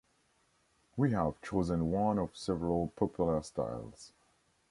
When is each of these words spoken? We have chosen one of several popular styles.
We 0.97 1.11
have 1.11 1.39
chosen 1.43 1.91
one 1.91 2.17
of 2.17 2.35
several 2.35 2.87
popular 2.95 3.43
styles. 3.43 4.13